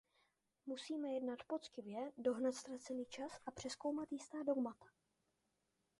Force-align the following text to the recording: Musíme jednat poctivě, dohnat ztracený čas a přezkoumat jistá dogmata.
Musíme 0.65 1.09
jednat 1.13 1.39
poctivě, 1.47 2.11
dohnat 2.17 2.55
ztracený 2.55 3.05
čas 3.05 3.39
a 3.45 3.51
přezkoumat 3.51 4.11
jistá 4.11 4.43
dogmata. 4.43 4.85